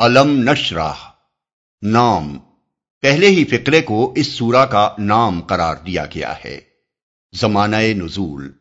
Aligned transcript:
علم 0.00 0.50
نشرہ 0.50 0.92
نام، 1.82 2.38
پہلے 3.02 3.26
ہی 3.26 3.44
فکرے 3.44 3.80
کو 3.80 4.12
اس 4.16 4.26
سورہ 4.26 4.66
کا 4.66 4.90
نام 4.98 5.40
قرار 5.40 5.76
دیا 5.86 6.04
گیا 6.14 6.34
ہے 6.44 6.60
زمانہ 7.40 7.76
نزول۔ 7.76 8.52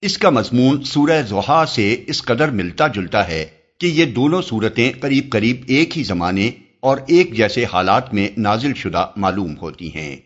اس 0.00 0.18
کا 0.18 0.30
مضمون 0.30 0.82
سورہ 0.82 1.22
زحا 1.22 1.66
سے 1.66 2.04
اس 2.06 2.22
قدر 2.22 2.48
ملتا 2.48 2.86
جلتا 2.86 3.28
ہے 3.28 3.46
کہ 3.80 3.86
یہ 3.86 4.04
دونوں 4.04 4.42
صورتیں 4.42 4.92
قریب 5.00 5.30
قریب 5.32 5.62
ایک 5.66 5.98
ہی 5.98 6.02
زمانے 6.02 6.50
اور 6.80 6.96
ایک 7.06 7.36
جیسے 7.36 7.64
حالات 7.64 8.14
میں 8.14 8.28
نازل 8.36 8.74
شدہ 8.74 9.06
معلوم 9.16 9.56
ہوتی 9.56 9.94
ہیں۔ 9.94 10.16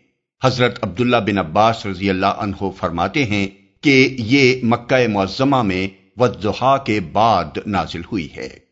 حضرت 0.43 0.79
عبداللہ 0.81 1.17
بن 1.17 1.37
عباس 1.37 1.85
رضی 1.85 2.09
اللہ 2.09 2.25
عنہ 2.25 2.69
فرماتے 2.77 3.25
ہیں 3.25 3.47
کہ 3.81 4.15
یہ 4.19 4.59
مکہ 4.63 5.07
معظمہ 5.07 5.61
میں 5.61 5.87
وضحا 6.17 6.77
کے 6.77 6.99
بعد 6.99 7.57
نازل 7.65 8.01
ہوئی 8.11 8.27
ہے۔ 8.35 8.63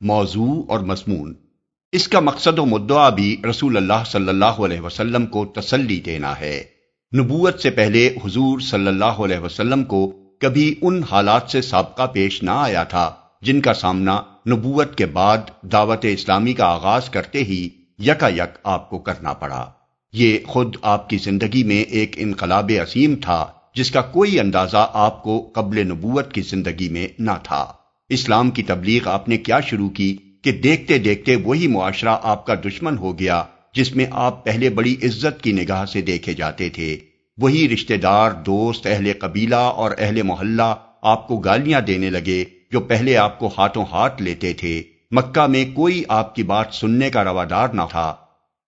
موضوع 0.00 0.62
اور 0.68 0.80
مضمون 0.80 1.34
اس 1.92 2.08
کا 2.08 2.20
مقصد 2.20 2.58
و 2.58 2.64
مدعا 2.64 3.08
بھی 3.08 3.42
رسول 3.50 3.76
اللہ 3.76 4.02
صلی 4.06 4.28
اللہ 4.28 4.44
علیہ 4.44 4.80
وسلم 4.80 5.26
کو 5.26 5.44
تسلی 5.44 6.00
دینا 6.00 6.40
ہے۔ 6.40 6.62
نبوت 7.16 7.60
سے 7.60 7.70
پہلے 7.70 8.16
حضور 8.24 8.60
صلی 8.60 8.86
اللہ 8.86 9.04
علیہ 9.04 9.38
وسلم 9.38 9.84
کو 9.84 10.12
کبھی 10.40 10.74
ان 10.82 11.02
حالات 11.10 11.50
سے 11.50 11.62
سابقہ 11.62 12.06
پیش 12.06 12.42
نہ 12.42 12.50
آیا 12.50 12.84
تھا 12.84 13.14
جن 13.42 13.60
کا 13.60 13.74
سامنا 13.74 14.22
نبوت 14.48 14.94
کے 14.94 15.06
بعد 15.06 15.38
دعوت 15.62 15.98
اسلامی 16.02 16.52
کا 16.52 16.66
آغاز 16.66 17.10
کرتے 17.10 17.38
ہی 17.38 17.68
یکا 17.98 18.28
یک 18.28 18.58
آپ 18.64 18.90
کو 18.90 18.98
کرنا 18.98 19.32
پڑا۔ 19.32 19.70
یہ 20.12 20.38
خود 20.46 20.76
آپ 20.82 21.08
کی 21.08 21.16
زندگی 21.16 21.64
میں 21.64 21.82
ایک 21.82 22.14
انقلاب 22.16 22.72
عظیم 22.82 23.14
تھا 23.22 23.46
جس 23.74 23.90
کا 23.90 24.02
کوئی 24.02 24.40
اندازہ 24.40 24.90
آپ 24.92 25.22
کو 25.22 25.50
قبل 25.54 25.86
نبوت 25.86 26.32
کی 26.32 26.40
زندگی 26.40 26.88
میں 26.88 27.08
نہ 27.18 27.30
تھا۔ 27.42 27.72
اسلام 28.08 28.50
کی 28.50 28.62
تبلیغ 28.62 29.08
آپ 29.08 29.28
نے 29.28 29.36
کیا 29.36 29.60
شروع 29.60 29.88
کی 29.88 30.16
کہ 30.44 30.52
دیکھتے 30.52 30.98
دیکھتے 30.98 31.36
وہی 31.36 31.66
معاشرہ 31.66 32.16
آپ 32.22 32.46
کا 32.46 32.54
دشمن 32.54 32.98
ہو 32.98 33.18
گیا 33.18 33.42
جس 33.74 33.96
میں 33.96 34.06
آپ 34.10 34.44
پہلے 34.44 34.70
بڑی 34.70 34.96
عزت 35.02 35.42
کی 35.42 35.52
نگاہ 35.52 35.84
سے 35.84 36.02
دیکھے 36.02 36.34
جاتے 36.34 36.68
تھے۔ 36.68 36.96
وہی 37.38 37.68
رشتہ 37.68 37.94
دار، 37.94 38.30
دوست، 38.30 38.86
اہل 38.86 39.12
قبیلہ 39.18 39.54
اور 39.54 39.90
اہل 39.98 40.22
محلہ 40.22 40.74
آپ 41.02 41.28
کو 41.28 41.36
گالیاں 41.36 41.80
دینے 41.80 42.10
لگے 42.10 42.44
جو 42.72 42.80
پہلے 42.80 43.16
آپ 43.16 43.38
کو 43.38 43.50
ہاتھوں 43.58 43.84
ہاتھ 43.92 44.22
لیتے 44.22 44.52
تھے۔ 44.52 44.82
مکہ 45.10 45.46
میں 45.46 45.64
کوئی 45.74 46.02
آپ 46.08 46.34
کی 46.34 46.42
بات 46.42 46.66
سننے 46.72 47.10
کا 47.10 47.24
روادار 47.24 47.68
نہ 47.68 47.82
تھا۔ 47.90 48.14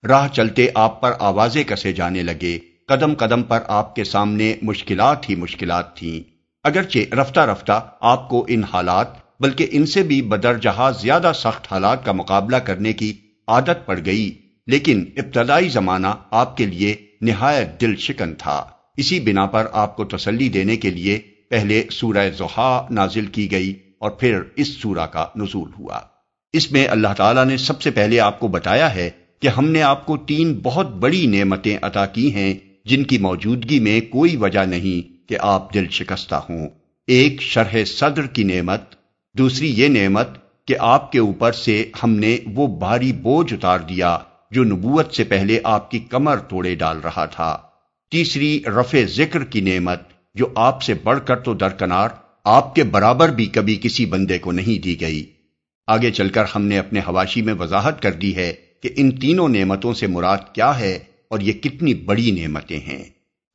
راہ 0.08 0.28
چلتے 0.28 0.66
آپ 0.74 1.00
پر 1.00 1.12
آوازیں 1.18 1.64
کسے 1.64 1.92
جانے 1.92 2.22
لگے۔ 2.22 2.58
قدم 2.88 3.14
قدم 3.14 3.42
پر 3.42 3.58
آپ 3.66 3.94
کے 3.94 4.04
سامنے 4.04 4.54
مشکلات 4.62 5.30
ہی 5.30 5.34
مشکلات 5.34 5.96
تھیں۔ 5.96 6.30
اگرچہ 6.64 7.14
رفتہ 7.14 7.40
رفتہ 7.40 7.90
آپ 8.00 8.28
کو 8.28 8.46
ان 8.48 8.64
حالات 8.64 9.27
بلکہ 9.40 9.66
ان 9.70 9.86
سے 9.86 10.02
بھی 10.02 10.22
بدر 10.22 10.58
جہاز 10.58 11.02
زیادہ 11.02 11.32
سخت 11.34 11.72
حالات 11.72 12.04
کا 12.04 12.12
مقابلہ 12.12 12.56
کرنے 12.56 12.92
کی 12.92 13.12
عادت 13.48 13.86
پڑ 13.86 13.98
گئی، 14.06 14.30
لیکن 14.66 15.04
ابتدائی 15.16 15.68
زمانہ 15.68 16.06
آپ 16.30 16.56
کے 16.56 16.66
لیے 16.66 16.96
نہایت 17.20 17.80
دل 17.80 17.96
شکن 17.96 18.34
تھا۔ 18.34 18.64
اسی 18.96 19.20
بنا 19.20 19.46
پر 19.46 19.66
آپ 19.72 19.96
کو 19.96 20.04
تسلی 20.04 20.48
دینے 20.48 20.76
کے 20.76 20.90
لیے 20.90 21.18
پہلے 21.50 21.84
سورہ 21.90 22.30
زحا 22.38 22.86
نازل 22.90 23.26
کی 23.26 23.50
گئی 23.50 23.74
اور 23.98 24.10
پھر 24.10 24.40
اس 24.56 24.68
سورہ 24.68 25.06
کا 25.06 25.26
نزول 25.36 25.70
ہوا۔ 25.78 26.00
اس 26.52 26.72
میں 26.72 26.88
اللہ 26.88 27.14
تعالیٰ 27.16 27.44
نے 27.44 27.56
سب 27.56 27.82
سے 27.82 27.90
پہلے 27.90 28.20
آپ 28.20 28.40
کو 28.40 28.48
بتایا 28.48 28.94
ہے 28.94 29.10
کہ 29.40 29.48
ہم 29.48 29.68
نے 29.68 29.82
آپ 29.82 30.06
کو 30.06 30.16
تین 30.16 30.60
بہت 30.62 30.90
بڑی 30.90 31.26
نعمتیں 31.26 31.78
عطا 31.82 32.06
کی 32.06 32.34
ہیں، 32.34 32.54
جن 32.84 33.02
کی 33.04 33.18
موجودگی 33.18 33.80
میں 33.80 34.00
کوئی 34.00 34.36
وجہ 34.36 34.60
نہیں 34.60 35.28
کہ 35.28 35.36
آپ 35.40 35.74
دل 35.74 35.88
شکستہ 35.90 36.34
ہوں۔ 36.34 36.68
ایک 37.06 37.42
شرح 37.42 37.84
صدر 37.86 38.26
کی 38.26 38.44
نعمت 38.44 38.97
دوسری 39.38 39.72
یہ 39.76 39.88
نعمت 39.88 40.28
کہ 40.66 40.74
آپ 40.78 41.12
کے 41.12 41.18
اوپر 41.18 41.52
سے 41.52 41.90
ہم 42.02 42.10
نے 42.10 42.38
وہ 42.54 42.66
بھاری 42.66 43.12
بوجھ 43.12 43.54
اتار 43.54 43.78
دیا 43.78 44.18
جو 44.50 44.64
نبوت 44.64 45.14
سے 45.14 45.24
پہلے 45.24 45.60
آپ 45.64 45.90
کی 45.90 45.98
کمر 45.98 46.36
توڑے 46.36 46.74
ڈال 46.74 46.98
رہا 46.98 47.26
تھا۔ 47.26 47.58
تیسری 48.10 48.62
رفع 48.66 48.98
ذکر 49.04 49.44
کی 49.44 49.60
نعمت 49.60 50.00
جو 50.34 50.46
آپ 50.54 50.82
سے 50.82 50.94
بڑھ 50.94 51.18
کر 51.26 51.36
تو 51.36 51.54
درکنار 51.54 52.08
آپ 52.44 52.74
کے 52.74 52.84
برابر 52.84 53.28
بھی 53.28 53.46
کبھی 53.46 53.78
کسی 53.82 54.06
بندے 54.06 54.38
کو 54.38 54.52
نہیں 54.52 54.82
دی 54.82 55.00
گئی۔ 55.00 55.24
آگے 55.86 56.10
چل 56.10 56.28
کر 56.28 56.44
ہم 56.56 56.64
نے 56.64 56.78
اپنے 56.78 57.00
حواشی 57.00 57.42
میں 57.42 57.54
وضاحت 57.54 58.02
کر 58.02 58.12
دی 58.12 58.36
ہے 58.36 58.52
کہ 58.82 58.88
ان 58.96 59.10
تینوں 59.10 59.48
نعمتوں 59.48 59.94
سے 59.94 60.06
مراد 60.06 60.38
کیا 60.52 60.78
ہے 60.78 60.98
اور 61.28 61.40
یہ 61.40 61.52
کتنی 61.52 61.94
بڑی 61.94 62.30
نعمتیں 62.30 62.80
ہیں۔ 62.80 63.04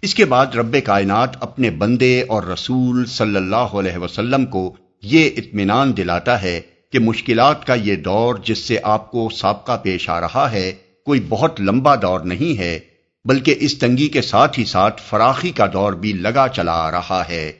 اس 0.02 0.16
کے 0.16 0.26
بعد 0.26 0.46
رب 0.46 0.76
کائنات 0.86 1.44
اپنے 1.44 1.70
بندے 1.70 2.22
اور 2.22 2.44
رسول 2.44 3.06
صلی 3.06 3.36
اللہ 3.36 3.56
علیہ 3.56 3.98
وسلم 3.98 4.46
کو 4.46 4.76
یہ 5.04 5.30
اطمینان 5.38 5.98
دلاتا 5.98 6.42
ہے 6.42 6.62
کہ 6.92 7.00
مشکلات 7.00 7.68
کا 7.68 7.74
یہ 7.74 7.96
دور 7.96 8.36
جس 8.36 8.58
سے 8.58 8.78
آپ 8.84 9.12
کو 9.12 9.30
سابقہ 9.30 9.78
پیش 9.84 10.10
آ 10.10 10.22
رہا 10.22 10.52
ہے، 10.52 10.72
کوئی 11.06 11.20
بہت 11.30 11.62
لمبا 11.62 11.96
دور 11.96 12.20
نہیں 12.20 12.60
ہے، 12.60 12.80
بلکہ 13.26 13.56
اس 13.60 13.78
تنگی 13.78 14.08
کے 14.08 14.22
ساتھ 14.22 14.60
ہی 14.60 14.66
ساتھ 14.66 15.02
فراخی 15.02 15.52
کا 15.52 15.66
دور 15.74 15.94
بھی 15.94 16.14
لگا 16.14 16.48
چلا 16.48 16.72
آ 16.72 16.92
رہا 16.92 17.24
ہے۔ 17.30 17.52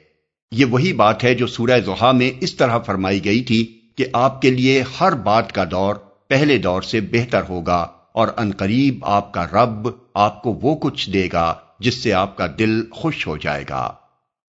یہ 0.52 0.64
وہی 0.64 0.92
بات 0.92 1.24
ہے 1.24 1.34
جو 1.34 1.46
سورہ 1.46 1.80
زحا 1.86 2.12
میں 2.12 2.30
اس 2.40 2.54
طرح 2.54 2.78
فرمائی 2.78 3.24
گئی 3.24 3.42
تھی 3.42 3.78
کہ 3.96 4.06
آپ 4.12 4.42
کے 4.42 4.50
لیے 4.50 4.84
ہر 5.00 5.12
بات 5.12 5.52
کا 5.52 5.64
دور 5.70 5.94
پہلے 6.28 6.58
دور 6.58 6.82
سے 6.82 7.00
بہتر 7.00 7.42
ہوگا 7.48 7.86
اور 8.12 8.28
انقریب 8.36 9.04
آپ 9.04 9.32
کا 9.32 9.46
رب 9.46 9.88
آپ 10.14 10.42
کو 10.42 10.52
وہ 10.52 10.74
کچھ 10.74 11.10
دے 11.10 11.28
گا 11.32 11.54
جس 11.80 11.94
سے 11.94 12.12
آپ 12.12 12.36
کا 12.36 12.46
دل 12.58 12.82
خوش 12.90 13.26
ہو 13.26 13.36
جائے 13.36 13.64
گا۔ 13.70 13.92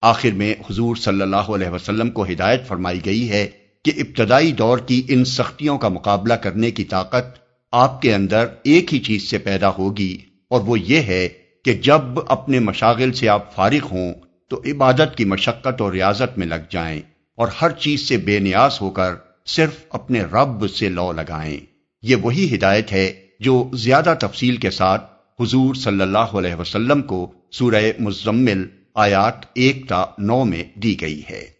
آخر 0.06 0.32
میں 0.32 0.54
حضور 0.70 0.96
صلی 0.96 1.22
اللہ 1.22 1.52
علیہ 1.52 1.70
وسلم 1.70 2.10
کو 2.10 2.24
ہدایت 2.24 2.68
فرمائی 2.68 3.00
گئی 3.06 3.30
ہے 3.30 3.48
کہ 3.86 3.92
ابتدائی 3.98 4.52
دور 4.52 4.78
کی 4.78 5.04
ان 5.10 5.26
سختیوں 5.26 5.78
کا 5.78 5.88
مقابلہ 5.88 6.34
کرنے 6.34 6.72
کی 6.72 6.84
طاقت 6.84 7.40
آپ 7.72 8.02
کے 8.02 8.16
اندر 8.16 8.46
ایک 8.64 8.94
ہی 8.94 9.00
چیز 9.00 9.30
سے 9.30 9.38
پیدا 9.38 9.70
ہوگی 9.70 10.18
اور 10.50 10.62
وہ 10.62 10.80
یہ 10.80 11.00
ہے 11.00 11.28
کہ 11.66 11.74
جب 11.74 12.20
اپنے 12.28 12.60
مشاغل 12.60 13.14
سے 13.14 13.30
آپ 13.30 13.56
فارغ 13.56 13.88
ہوں 13.92 14.14
تو 14.50 14.62
عبادت 14.66 15.18
کی 15.18 15.26
مشقت 15.26 15.82
اور 15.82 15.92
ریاضت 15.92 16.38
میں 16.38 16.48
لگ 16.48 16.70
جائیں 16.70 17.02
اور 17.36 17.48
ہر 17.62 17.72
چیز 17.72 18.08
سے 18.08 18.18
بے 18.18 18.40
نیاز 18.40 18.82
ہو 18.82 18.90
کر 18.90 19.14
صرف 19.46 19.74
اپنے 19.90 20.22
رب 20.22 20.72
سے 20.72 20.90
لو 20.90 21.12
لگائیں۔ 21.12 21.60
یہ 22.02 22.16
وہی 22.16 22.56
ہدایت 22.56 22.92
ہے 22.92 23.14
جو 23.40 23.70
زیادہ 23.74 24.14
تفصیل 24.20 24.58
کے 24.58 24.70
ساتھ 24.70 25.12
حضور 25.42 25.76
صلی 25.76 26.02
اللہ 26.02 26.34
علیہ 26.36 26.56
وسلم 26.56 27.02
کو 27.02 27.32
سورہ 27.52 27.82
مزمل 28.00 28.66
آیات 28.98 29.34
ایک 29.54 29.90
تا 29.90 30.06
نو 30.18 30.46
میں 30.46 30.64
دی 30.80 31.02
گئی 31.02 31.22
ہے۔ 31.30 31.55